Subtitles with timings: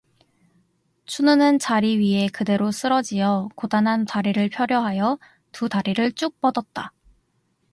[1.05, 5.19] 춘우는 자리 위에 그대로 쓰러지어 고단한 다리를 펴려 하여
[5.51, 6.91] 두 다리를 쭉 뻗었다.